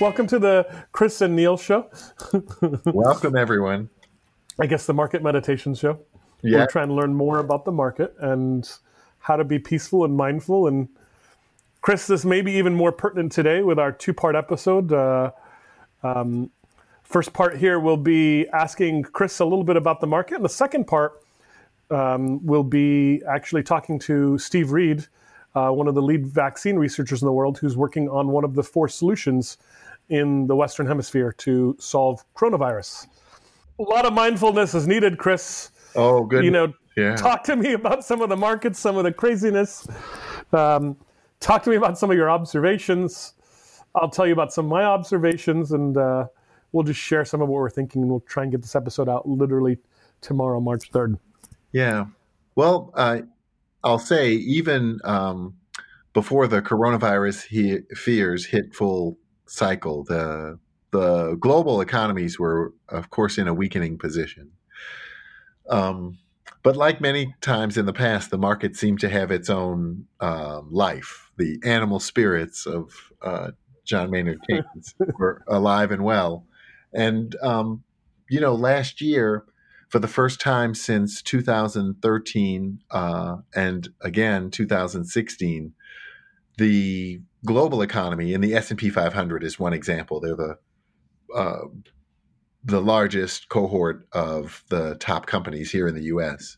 [0.00, 1.90] Welcome to the Chris and Neal show.
[2.84, 3.88] Welcome, everyone.
[4.60, 6.00] I guess the market meditation show.
[6.42, 6.58] Yeah.
[6.60, 8.68] We're trying to learn more about the market and
[9.18, 10.68] how to be peaceful and mindful.
[10.68, 10.88] And
[11.80, 14.92] Chris, this may be even more pertinent today with our two part episode.
[14.92, 15.32] Uh,
[16.02, 16.50] um,
[17.02, 20.36] first part here will be asking Chris a little bit about the market.
[20.36, 21.20] And the second part
[21.90, 25.06] um, will be actually talking to Steve Reed,
[25.58, 28.54] uh, one of the lead vaccine researchers in the world, who's working on one of
[28.54, 29.58] the four solutions
[30.08, 33.06] in the Western Hemisphere to solve coronavirus.
[33.78, 35.70] A lot of mindfulness is needed, Chris.
[35.94, 36.44] Oh, good.
[36.44, 37.14] You know, Yeah.
[37.16, 39.86] talk to me about some of the markets, some of the craziness.
[40.52, 40.96] Um,
[41.40, 43.34] talk to me about some of your observations.
[43.94, 46.26] I'll tell you about some of my observations, and uh,
[46.72, 49.08] we'll just share some of what we're thinking, and we'll try and get this episode
[49.08, 49.78] out literally
[50.20, 51.18] tomorrow, March 3rd.
[51.72, 52.06] Yeah.
[52.54, 53.20] Well, uh,
[53.84, 55.54] I'll say even um,
[56.12, 60.58] before the coronavirus he- fears hit full cycle, the
[60.90, 64.52] the global economies were, of course, in a weakening position.
[65.68, 66.18] Um,
[66.62, 70.68] but like many times in the past, the market seemed to have its own um,
[70.70, 71.30] life.
[71.36, 72.92] The animal spirits of
[73.22, 73.50] uh,
[73.84, 76.46] John Maynard Keynes were alive and well.
[76.92, 77.84] And, um,
[78.30, 79.44] you know, last year,
[79.88, 85.72] for the first time since 2013 uh, and again 2016,
[86.58, 90.20] the global economy and the S&P 500 is one example.
[90.20, 90.58] They're the
[91.34, 91.68] uh,
[92.64, 96.56] the largest cohort of the top companies here in the U.S.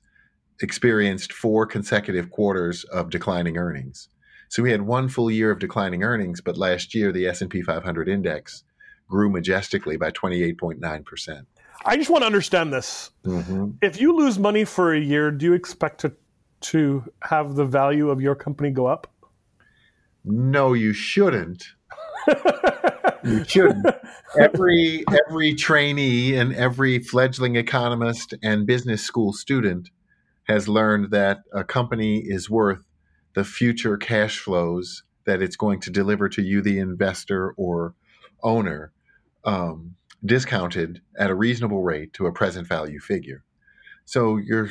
[0.63, 4.09] experienced four consecutive quarters of declining earnings.
[4.49, 8.09] So we had one full year of declining earnings, but last year the S&P 500
[8.09, 8.65] index
[9.09, 11.47] grew majestically by 28.9 percent.
[11.85, 13.11] I just want to understand this.
[13.25, 13.71] Mm-hmm.
[13.83, 16.13] If you lose money for a year, do you expect to
[16.61, 19.07] to have the value of your company go up?
[20.25, 21.65] No, you shouldn't.
[23.25, 23.87] you shouldn't.
[24.39, 29.91] Every every trainee and every fledgling economist and business school student
[30.45, 32.85] has learned that a company is worth
[33.35, 37.95] the future cash flows that it's going to deliver to you, the investor or
[38.43, 38.93] owner,
[39.45, 43.43] um, discounted at a reasonable rate to a present value figure.
[44.05, 44.69] So you're,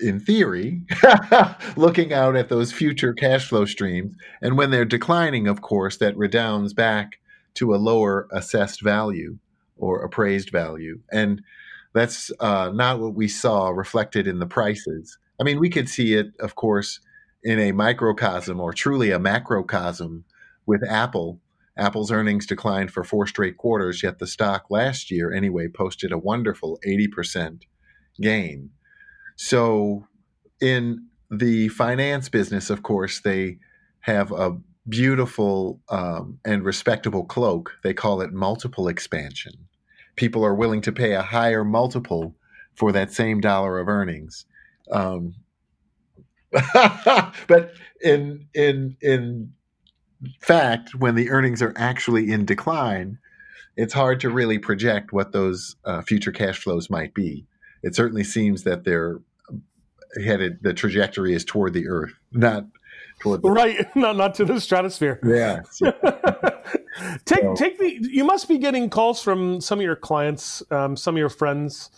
[0.00, 0.82] in theory,
[1.76, 6.16] looking out at those future cash flow streams, and when they're declining, of course, that
[6.16, 7.18] redounds back
[7.54, 9.38] to a lower assessed value
[9.76, 11.00] or appraised value.
[11.10, 11.42] And
[11.92, 15.18] that's uh, not what we saw reflected in the prices.
[15.40, 17.00] I mean, we could see it, of course,
[17.42, 20.24] in a microcosm or truly a macrocosm
[20.66, 21.38] with Apple.
[21.76, 26.18] Apple's earnings declined for four straight quarters, yet the stock last year, anyway, posted a
[26.18, 27.62] wonderful 80%
[28.20, 28.70] gain.
[29.36, 30.06] So,
[30.60, 33.58] in the finance business, of course, they
[34.00, 37.72] have a beautiful um, and respectable cloak.
[37.82, 39.52] They call it multiple expansion.
[40.16, 42.36] People are willing to pay a higher multiple
[42.76, 44.44] for that same dollar of earnings.
[44.90, 45.34] Um,
[46.52, 47.72] but
[48.02, 49.52] in in in
[50.40, 53.18] fact, when the earnings are actually in decline,
[53.76, 57.46] it's hard to really project what those uh, future cash flows might be.
[57.82, 59.20] It certainly seems that they're
[60.22, 60.58] headed.
[60.62, 62.66] The trajectory is toward the earth, not
[63.20, 65.18] toward the Right, not not to the stratosphere.
[65.24, 65.62] yeah.
[65.70, 65.92] So-
[67.24, 67.98] take So- take me.
[68.02, 71.90] You must be getting calls from some of your clients, um, some of your friends.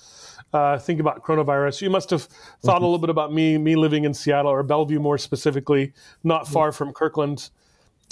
[0.53, 1.83] Uh, think about coronavirus.
[1.83, 2.85] You must have thought Mm-hmm.
[2.85, 5.93] a little bit about me, me living in Seattle or Bellevue, more specifically,
[6.23, 7.51] not far from Kirkland.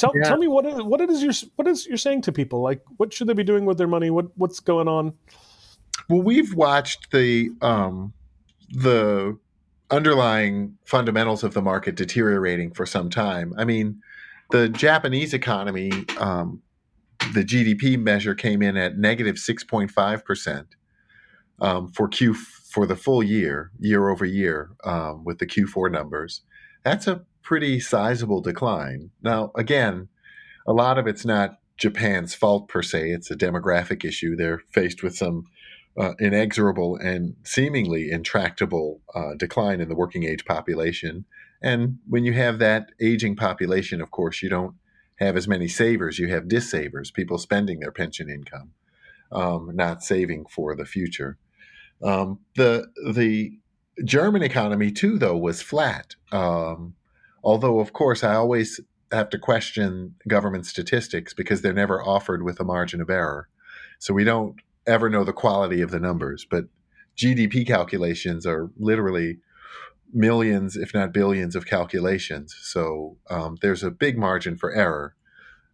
[0.03, 0.13] Tell.
[0.17, 0.25] Yeah.
[0.25, 2.61] tell me what is, what it is you're what is you're saying to people?
[2.61, 4.11] Like, what should they be doing with their money?
[4.11, 5.15] What what's going on?
[6.09, 8.13] Well, we've watched the um,
[8.71, 9.39] the
[9.93, 13.55] underlying fundamentals of the market deteriorating for some time.
[13.57, 14.01] I mean,
[14.51, 16.63] the Japanese economy, um,
[17.33, 20.75] the GDP measure came in at negative six point five percent
[21.61, 26.41] um, for Q for the full year, year over year, um, with the Q4 numbers.
[26.83, 29.11] That's a pretty sizable decline.
[29.23, 30.09] Now, again,
[30.67, 33.11] a lot of it's not Japan's fault per se.
[33.11, 34.37] It's a demographic issue.
[34.37, 35.47] They're faced with some
[35.99, 41.25] uh, inexorable and seemingly intractable uh, decline in the working age population.
[41.63, 44.75] And when you have that aging population, of course, you don't
[45.19, 46.19] have as many savers.
[46.19, 48.73] You have dissavers, people spending their pension income,
[49.31, 51.39] um, not saving for the future.
[52.03, 53.53] Um, the the
[54.05, 56.17] German economy too, though, was flat.
[56.33, 56.95] Um,
[57.43, 58.81] although, of course, I always
[59.11, 63.49] have to question government statistics because they're never offered with a margin of error.
[63.99, 64.57] So we don't
[64.87, 66.47] ever know the quality of the numbers.
[66.49, 66.65] But
[67.17, 69.39] GDP calculations are literally
[70.13, 72.57] millions, if not billions, of calculations.
[72.63, 75.15] So um, there's a big margin for error.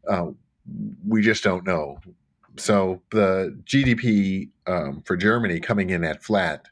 [0.08, 0.28] Uh,
[1.06, 2.00] we just don't know.
[2.56, 6.66] So the GDP um, for Germany coming in at flat,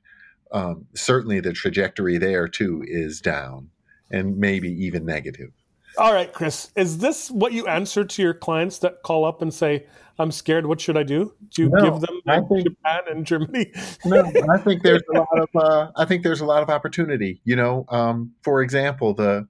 [0.53, 3.71] um, certainly the trajectory there too is down
[4.11, 5.51] and maybe even negative.
[5.99, 9.53] All right, Chris, is this what you answer to your clients that call up and
[9.53, 9.87] say,
[10.19, 10.67] "I'm scared.
[10.67, 13.73] What should I do?" Do you no, give them I think, Japan and Germany?
[14.05, 17.41] no, I think there's a lot of uh, I think there's a lot of opportunity.
[17.45, 19.49] You know, um, for example, the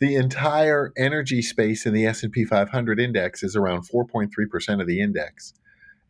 [0.00, 5.54] the entire energy space in the S&P 500 index is around 4.3% of the index.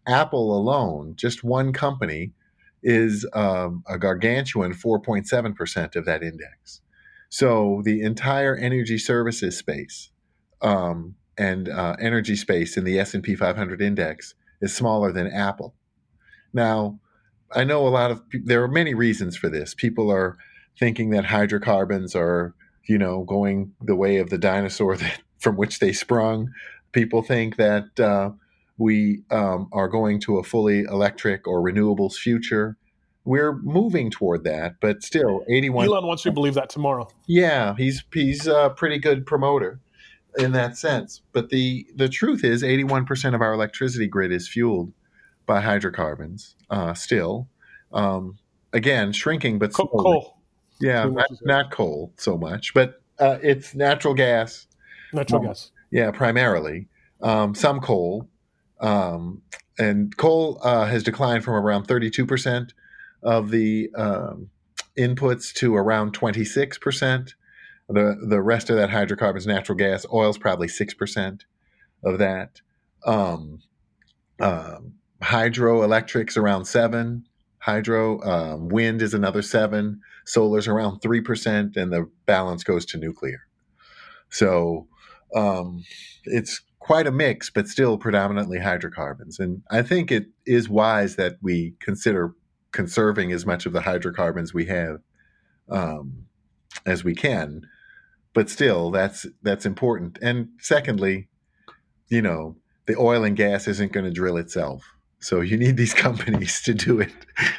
[0.07, 2.33] Apple alone, just one company,
[2.83, 6.81] is um, a gargantuan 4.7% of that index.
[7.35, 10.13] So the entire energy services space
[10.63, 15.75] um, and uh, energy space in the S&P 500 index is smaller than Apple.
[16.53, 17.01] Now,
[17.51, 19.75] I know a lot of there are many reasons for this.
[19.75, 20.37] People are
[20.79, 22.55] thinking that hydrocarbons are,
[22.89, 26.53] you know, going the way of the dinosaur that, from which they sprung.
[26.93, 28.31] People think that uh,
[28.79, 32.77] we um, are going to a fully electric or renewables future
[33.25, 35.87] we're moving toward that, but still, 81.
[35.87, 37.09] Elon wants you to believe that tomorrow.
[37.27, 39.81] Yeah, he's he's a pretty good promoter
[40.39, 41.23] in that sense.
[41.33, 44.93] But the the truth is, 81% of our electricity grid is fueled
[45.47, 46.57] by hydrocarbons.
[46.71, 47.49] Uh, still,
[47.93, 48.39] um,
[48.73, 49.89] again, shrinking, but coal.
[49.89, 50.39] coal.
[50.81, 54.67] Yeah, not, not, coal so much, but uh, it's natural gas.
[55.13, 55.71] Natural um, gas.
[55.91, 56.89] Yeah, primarily.
[57.23, 58.29] Um, some coal.
[58.81, 59.41] Um,
[59.79, 62.71] and coal uh, has declined from around 32%
[63.25, 64.51] of the um,
[64.99, 67.35] inputs to around 26%.
[67.89, 71.41] The, the rest of that hydrocarbons, natural gas, oil is probably 6%
[72.03, 72.61] of that.
[73.05, 73.61] Um,
[74.41, 77.27] um, hydroelectrics around 7
[77.59, 83.47] hydro um, wind is another 7 solar's around 3% and the balance goes to nuclear
[84.29, 84.87] so
[85.35, 85.83] um,
[86.25, 91.37] it's quite a mix but still predominantly hydrocarbons and i think it is wise that
[91.41, 92.35] we consider
[92.75, 94.99] conserving as much of the hydrocarbons we have
[95.71, 96.27] um,
[96.85, 97.63] as we can.
[98.35, 100.19] But still, that's that's important.
[100.21, 101.29] And secondly,
[102.09, 102.57] you know,
[102.87, 104.85] the oil and gas isn't going to drill itself,
[105.21, 107.13] so you need these companies to do it.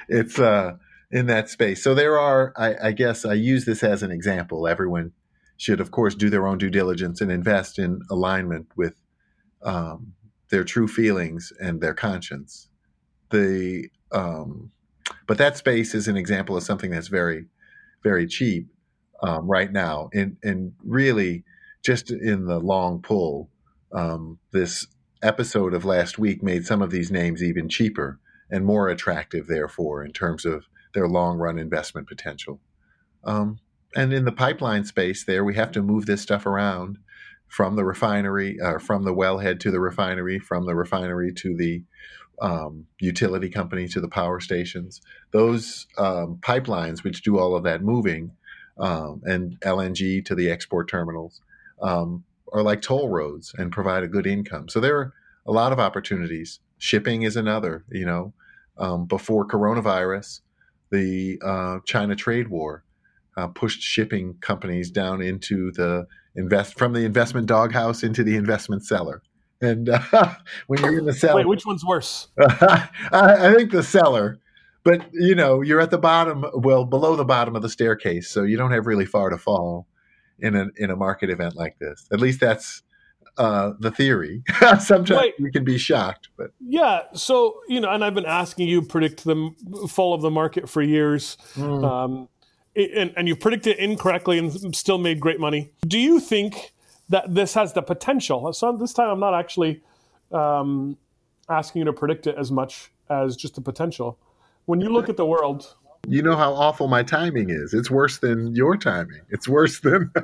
[0.09, 0.73] It's uh,
[1.11, 1.81] in that space.
[1.81, 4.67] So there are, I, I guess, I use this as an example.
[4.67, 5.13] Everyone
[5.57, 8.95] should, of course, do their own due diligence and invest in alignment with
[9.63, 10.13] um,
[10.49, 12.67] their true feelings and their conscience.
[13.29, 14.71] The um,
[15.27, 17.45] but that space is an example of something that's very,
[18.03, 18.67] very cheap
[19.21, 20.09] um, right now.
[20.13, 21.43] And, and really,
[21.83, 23.49] just in the long pull,
[23.91, 24.87] um, this
[25.21, 28.19] episode of last week made some of these names even cheaper
[28.49, 32.59] and more attractive, therefore, in terms of their long run investment potential.
[33.23, 33.59] Um,
[33.95, 36.97] and in the pipeline space, there, we have to move this stuff around
[37.47, 41.83] from the refinery, uh, from the wellhead to the refinery, from the refinery to the
[42.41, 45.01] um, utility company to the power stations.
[45.31, 48.31] Those um, pipelines, which do all of that moving,
[48.77, 51.41] um, and LNG to the export terminals,
[51.81, 54.69] um, are like toll roads and provide a good income.
[54.69, 55.13] So there are
[55.45, 56.59] a lot of opportunities.
[56.77, 57.85] Shipping is another.
[57.89, 58.33] You know,
[58.77, 60.41] um, before coronavirus,
[60.91, 62.83] the uh, China trade war
[63.37, 68.85] uh, pushed shipping companies down into the invest from the investment doghouse into the investment
[68.85, 69.21] cellar
[69.61, 70.35] and uh,
[70.67, 72.27] when you're in the cellar, wait, which one's worse?
[72.39, 74.39] I, I think the cellar,
[74.83, 78.43] but you know, you're at the bottom, well, below the bottom of the staircase, so
[78.43, 79.87] you don't have really far to fall
[80.39, 82.07] in a in a market event like this.
[82.11, 82.83] At least that's
[83.37, 84.43] uh, the theory.
[84.79, 87.01] Sometimes Wait, you can be shocked, but yeah.
[87.13, 89.51] So you know, and I've been asking you predict the
[89.89, 91.83] fall of the market for years, mm.
[91.83, 92.29] um,
[92.75, 95.71] and, and you predicted incorrectly and still made great money.
[95.87, 96.73] Do you think
[97.09, 98.51] that this has the potential.
[98.53, 99.81] So this time, I'm not actually
[100.31, 100.97] um,
[101.49, 104.17] asking you to predict it as much as just the potential.
[104.65, 105.75] When you look at the world,
[106.07, 107.73] you know how awful my timing is.
[107.73, 109.21] It's worse than your timing.
[109.29, 110.11] It's worse than.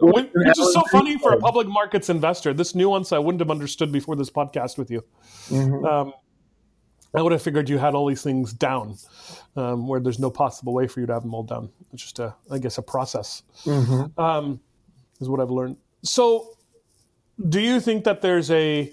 [0.00, 2.52] worse which is so funny for a public markets investor.
[2.52, 5.04] This nuance I wouldn't have understood before this podcast with you.
[5.48, 5.84] Mm-hmm.
[5.84, 6.12] Um,
[7.14, 8.96] I would have figured you had all these things down,
[9.56, 11.70] um, where there's no possible way for you to have them all down.
[11.92, 13.42] It's just a, I guess, a process.
[13.64, 14.20] Mm-hmm.
[14.20, 14.60] Um,
[15.20, 15.76] is what I've learned.
[16.02, 16.56] So,
[17.48, 18.92] do you think that there's a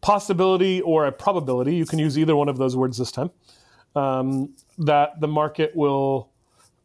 [0.00, 3.30] possibility or a probability, you can use either one of those words this time,
[3.94, 6.30] um, that the market will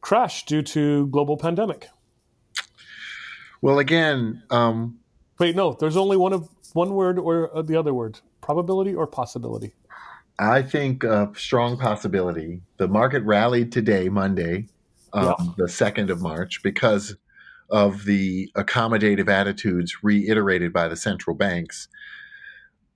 [0.01, 1.88] crash due to global pandemic?
[3.62, 5.00] Well, again, um,
[5.39, 9.05] wait, no, there's only one of one word or uh, the other word, probability or
[9.05, 9.74] possibility.
[10.39, 12.62] I think a strong possibility.
[12.77, 14.67] The market rallied today, Monday,
[15.13, 15.53] um, yeah.
[15.58, 17.15] the 2nd of March because
[17.72, 21.88] of the accommodative attitudes reiterated by the central banks.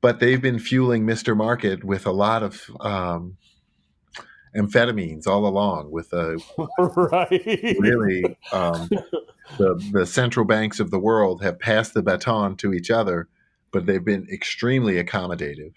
[0.02, 1.36] But they've been fueling Mr.
[1.36, 3.38] Market with a lot of um,
[4.56, 6.38] amphetamines all along, with a
[6.78, 7.76] right.
[7.80, 8.90] really um,
[9.58, 13.28] the the central banks of the world have passed the baton to each other,
[13.72, 15.74] but they've been extremely accommodative.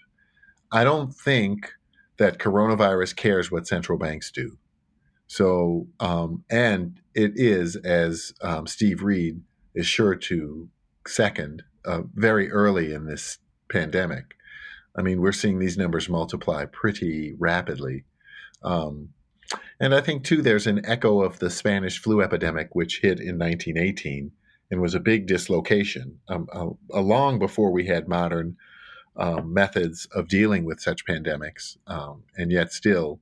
[0.71, 1.71] I don't think
[2.17, 4.57] that coronavirus cares what central banks do.
[5.29, 9.41] So, um, and it is, as um, Steve Reed
[9.75, 10.69] is sure to
[11.05, 13.37] second, uh, very early in this
[13.71, 14.33] pandemic.
[14.97, 18.05] I mean, we're seeing these numbers multiply pretty rapidly.
[18.63, 19.09] Um,
[19.79, 23.37] and I think, too, there's an echo of the Spanish flu epidemic, which hit in
[23.37, 24.31] 1918
[24.71, 28.57] and was a big dislocation, um, uh, long before we had modern
[29.15, 31.77] um, methods of dealing with such pandemics.
[31.85, 33.19] Um, and yet, still,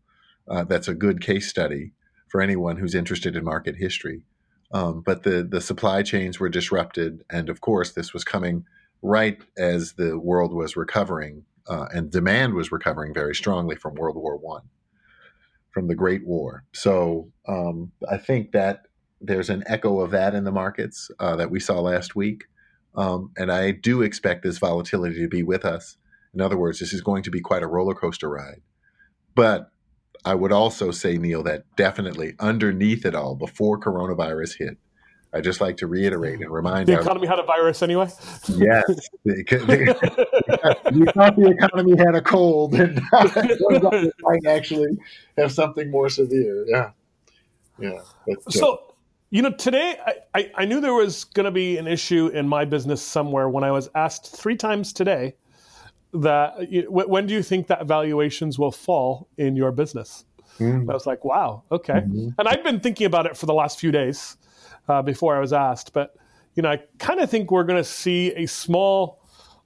[0.47, 1.91] uh, that's a good case study
[2.27, 4.23] for anyone who's interested in market history.
[4.71, 8.65] Um, but the the supply chains were disrupted, and of course, this was coming
[9.01, 14.17] right as the world was recovering, uh, and demand was recovering very strongly from World
[14.17, 14.63] War One,
[15.71, 16.65] from the Great War.
[16.73, 18.87] So um, I think that
[19.21, 22.43] there's an echo of that in the markets uh, that we saw last week,
[22.95, 25.95] um, and I do expect this volatility to be with us.
[26.33, 28.61] In other words, this is going to be quite a roller coaster ride.
[29.33, 29.71] But
[30.27, 34.77] I would also say, Neal, that definitely underneath it all, before coronavirus hit,
[35.33, 38.09] I just like to reiterate and remind the economy had a virus anyway.
[38.49, 38.83] Yes,
[39.23, 44.97] we thought the economy had a cold, and it might actually
[45.37, 46.65] have something more severe.
[46.67, 46.91] Yeah,
[47.79, 47.99] yeah.
[48.49, 48.77] So, uh,
[49.29, 52.49] you know, today I, I, I knew there was going to be an issue in
[52.49, 55.35] my business somewhere when I was asked three times today
[56.13, 56.55] that
[56.89, 60.25] when do you think that valuations will fall in your business?
[60.59, 60.89] Mm.
[60.89, 61.93] I was like, wow, okay.
[61.93, 62.29] Mm-hmm.
[62.37, 64.37] And I've been thinking about it for the last few days
[64.87, 66.15] uh, before I was asked, but
[66.55, 69.21] you know, I kind of think we're going to see a small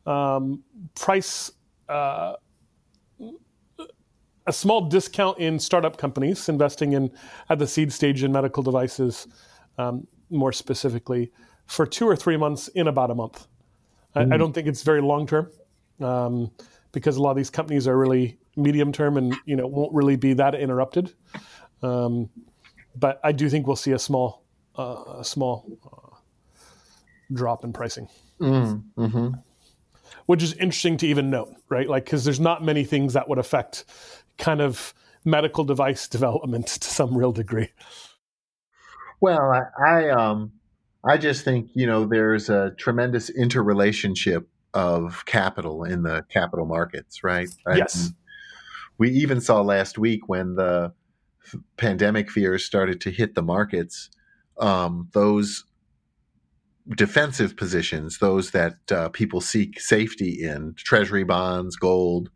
[0.06, 0.64] um,
[0.96, 1.52] price,
[1.88, 2.34] uh,
[4.46, 7.12] a small discount in startup companies investing in
[7.50, 9.28] at the seed stage in medical devices,
[9.78, 11.32] um, more specifically,
[11.66, 13.48] for two or three months in about a month.
[14.16, 14.32] Mm.
[14.32, 15.50] I, I, don't think it's very long term
[16.00, 16.52] um,
[16.92, 20.16] because a lot of these companies are really medium term and you know won't really
[20.16, 21.14] be that interrupted.
[21.82, 22.30] Um,
[22.96, 24.44] but I do think we'll see a small
[24.78, 26.16] uh, a small uh,
[27.34, 28.08] drop in pricing.
[28.40, 29.30] Mm, mm-hmm.
[30.26, 31.88] Which is interesting to even note, right?
[31.88, 33.86] Like, because there's not many things that would affect
[34.38, 34.94] kind of
[35.26, 37.70] medical device development to some real degree.
[39.20, 40.54] Well, I, I um,
[41.04, 47.24] I just think you know there's a tremendous interrelationship of capital in the capital markets,
[47.24, 47.50] right?
[47.76, 48.06] Yes.
[48.06, 48.16] And
[48.98, 50.94] we even saw last week when the
[51.78, 54.10] pandemic fears started to hit the markets,
[54.60, 55.66] um, those
[56.96, 62.30] defensive positions, those that uh, people seek safety in, treasury bonds, gold,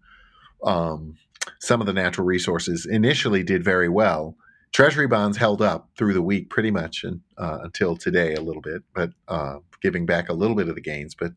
[0.64, 1.16] um,
[1.60, 4.36] some of the natural resources, initially did very well.
[4.72, 8.62] Treasury bonds held up through the week pretty much and, uh, until today a little
[8.62, 11.16] bit, but uh, giving back a little bit of the gains.
[11.16, 11.32] But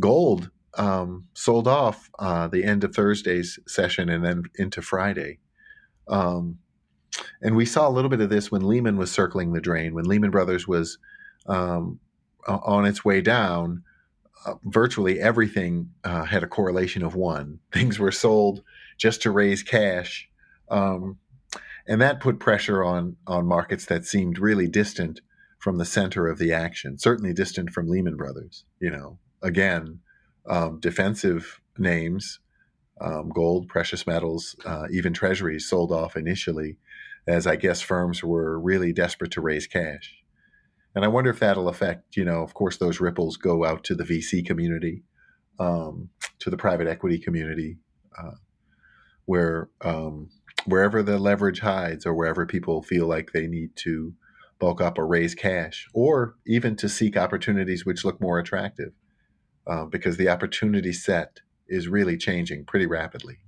[0.00, 5.38] gold um, sold off uh, the end of Thursday's session and then into Friday.
[6.08, 6.58] Um,
[7.42, 10.06] and we saw a little bit of this when Lehman was circling the drain, when
[10.06, 10.98] Lehman Brothers was
[11.46, 12.00] um,
[12.46, 13.82] on its way down.
[14.44, 17.60] Uh, virtually everything uh, had a correlation of one.
[17.72, 18.62] Things were sold
[18.98, 20.28] just to raise cash,
[20.68, 21.18] um,
[21.86, 25.20] and that put pressure on on markets that seemed really distant
[25.58, 26.98] from the center of the action.
[26.98, 28.64] Certainly distant from Lehman Brothers.
[28.80, 30.00] You know, again,
[30.46, 32.40] um, defensive names,
[33.00, 36.78] um, gold, precious metals, uh, even treasuries sold off initially
[37.26, 40.16] as I guess firms were really desperate to raise cash.
[40.94, 43.94] And I wonder if that'll affect, you know, of course, those ripples go out to
[43.94, 45.04] the VC community,
[45.58, 47.78] um, to the private equity community,
[48.18, 48.36] uh,
[49.24, 50.28] where um,
[50.66, 54.14] wherever the leverage hides or wherever people feel like they need to
[54.58, 58.92] bulk up or raise cash, or even to seek opportunities which look more attractive
[59.66, 63.38] uh, because the opportunity set is really changing pretty rapidly.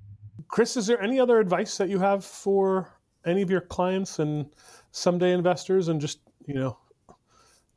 [0.49, 2.89] Chris, is there any other advice that you have for
[3.25, 4.47] any of your clients and
[4.93, 6.79] someday investors, and just you know,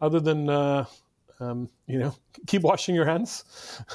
[0.02, 0.86] other than uh,
[1.40, 2.16] um, you know,
[2.48, 3.44] keep washing your hands.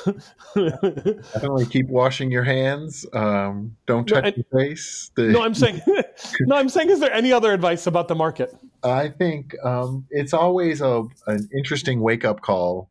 [0.55, 3.07] Definitely keep washing your hands.
[3.13, 5.11] Um, don't touch no, I, your face.
[5.15, 5.81] The, no, I'm saying,
[6.41, 8.55] no, I'm saying, is there any other advice about the market?
[8.85, 12.91] I think um, it's always a, an interesting wake up call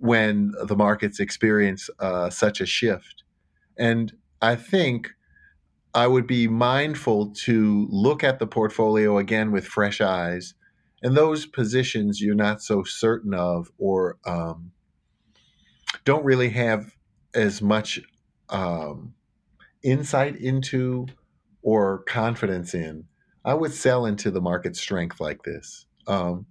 [0.00, 3.22] when the markets experience uh, such a shift.
[3.78, 5.10] And I think
[5.94, 10.54] I would be mindful to look at the portfolio again with fresh eyes.
[11.02, 14.72] And those positions you're not so certain of or um,
[16.04, 16.94] don't really have
[17.34, 18.00] as much
[18.48, 19.14] um,
[19.82, 21.06] insight into
[21.62, 23.04] or confidence in,
[23.44, 25.86] I would sell into the market strength like this.
[26.06, 26.46] Um,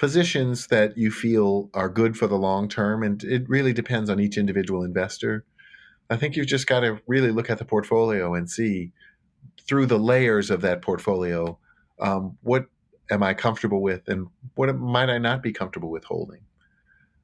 [0.00, 4.18] positions that you feel are good for the long term, and it really depends on
[4.18, 5.44] each individual investor.
[6.08, 8.92] I think you've just got to really look at the portfolio and see
[9.68, 11.58] through the layers of that portfolio
[12.00, 12.64] um, what
[13.10, 16.40] am I comfortable with and what might I not be comfortable with holding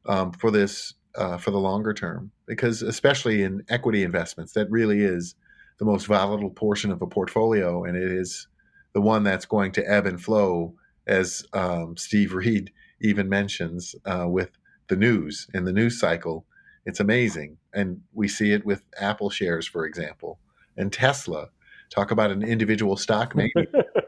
[0.05, 2.31] um, for this uh, for the longer term.
[2.47, 5.35] Because especially in equity investments, that really is
[5.79, 8.49] the most volatile portion of a portfolio, and it is
[8.93, 10.75] the one that's going to ebb and flow,
[11.07, 14.51] as um, Steve Reed even mentions uh, with
[14.89, 16.45] the news in the news cycle.
[16.85, 20.39] It's amazing, and we see it with Apple shares, for example,
[20.77, 21.49] and Tesla.
[21.91, 23.53] Talk about an individual stock, maybe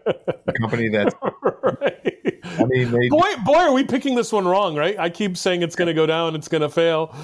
[0.06, 1.14] a company that's.
[1.42, 2.04] right.
[2.44, 4.98] I mean, they, boy, boy, are we picking this one wrong, right?
[4.98, 7.14] I keep saying it's going to go down, it's going to fail,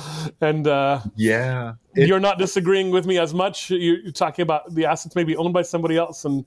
[0.41, 3.71] and uh, yeah, it, you're not disagreeing with me as much.
[3.71, 6.45] You're talking about the assets maybe owned by somebody else, and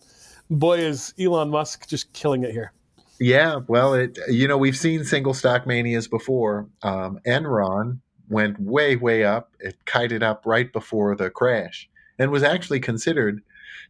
[0.50, 2.72] boy, is Elon Musk just killing it here.
[3.20, 6.68] Yeah, well, it you know we've seen single stock manias before.
[6.84, 9.52] Um, Enron went way way up.
[9.60, 13.42] It kited up right before the crash, and was actually considered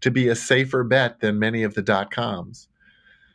[0.02, 2.70] to be a safer bet than many of the dot coms.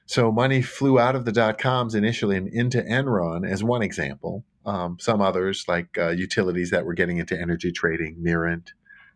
[0.07, 4.45] So money flew out of the dot coms initially and into Enron as one example.
[4.65, 8.69] Um, some others, like uh, utilities that were getting into energy trading, Mirant,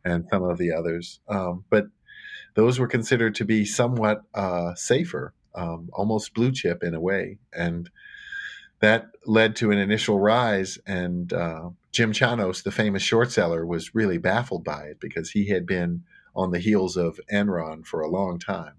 [0.04, 1.20] and some of the others.
[1.28, 1.86] Um, but
[2.54, 7.38] those were considered to be somewhat uh, safer, um, almost blue chip in a way.
[7.52, 7.90] And
[8.80, 10.78] that led to an initial rise.
[10.86, 15.48] And uh, Jim Chanos, the famous short seller, was really baffled by it because he
[15.48, 18.74] had been on the heels of Enron for a long time.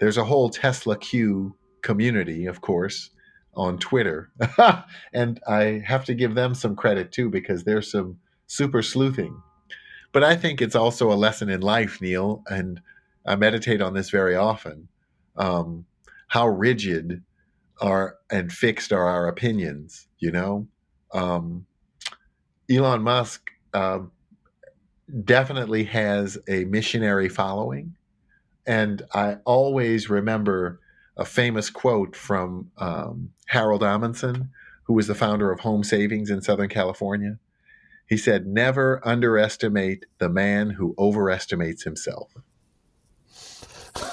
[0.00, 3.10] There's a whole Tesla Q community, of course,
[3.54, 4.30] on Twitter.
[5.12, 9.40] and I have to give them some credit too because there's some super sleuthing.
[10.10, 12.80] But I think it's also a lesson in life, Neal, and
[13.24, 14.88] I meditate on this very often.
[15.36, 15.86] Um,
[16.32, 17.22] how rigid
[17.82, 20.66] are and fixed are our opinions, you know?
[21.12, 21.66] Um,
[22.70, 23.98] Elon Musk uh,
[25.26, 27.96] definitely has a missionary following.
[28.66, 30.80] And I always remember
[31.18, 34.48] a famous quote from um, Harold Ahmanson,
[34.84, 37.36] who was the founder of Home Savings in Southern California.
[38.08, 42.32] He said, Never underestimate the man who overestimates himself.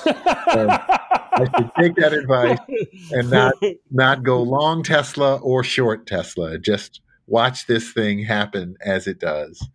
[1.42, 2.60] I should take that advice
[3.12, 3.54] and not
[3.92, 6.58] not go long Tesla or short Tesla.
[6.58, 9.68] Just watch this thing happen as it does.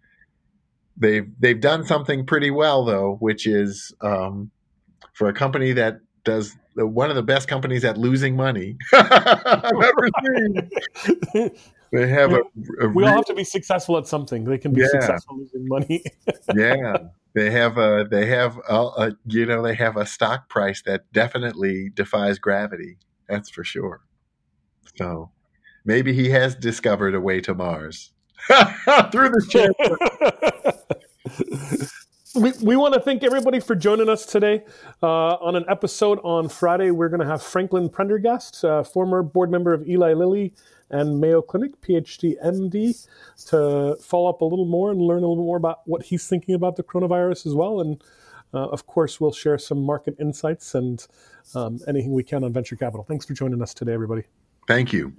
[0.97, 4.51] They've they've done something pretty well though, which is um,
[5.13, 10.09] for a company that does one of the best companies at losing money I've ever
[10.25, 11.51] seen.
[11.95, 12.43] They have a,
[12.81, 14.45] a we all have to be successful at something.
[14.45, 14.89] They can be yeah.
[14.89, 16.03] successful losing money.
[16.55, 16.97] yeah,
[17.35, 21.13] they have a they have a, a, you know they have a stock price that
[21.13, 22.99] definitely defies gravity.
[23.29, 24.01] That's for sure.
[24.97, 25.31] So
[25.85, 28.11] maybe he has discovered a way to Mars
[28.49, 29.97] through the channel
[32.35, 34.65] we, we want to thank everybody for joining us today
[35.03, 36.91] uh, on an episode on Friday.
[36.91, 40.53] We're going to have Franklin Prendergast, uh, former board member of Eli Lilly
[40.91, 43.07] and Mayo Clinic, PhD, MD,
[43.47, 46.55] to follow up a little more and learn a little more about what he's thinking
[46.55, 47.81] about the coronavirus as well.
[47.81, 48.03] And
[48.53, 51.07] uh, of course, we'll share some market insights and
[51.55, 53.05] um, anything we can on venture capital.
[53.05, 54.25] Thanks for joining us today, everybody.
[54.67, 55.13] Thank you.